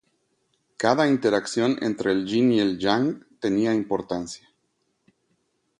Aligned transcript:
Cada 0.77 1.07
interacción 1.07 1.77
entre 1.83 2.11
el 2.11 2.25
"yin" 2.25 2.51
y 2.53 2.59
el 2.59 2.79
"yang" 2.79 3.23
tenía 3.39 3.71
importancia. 3.71 4.49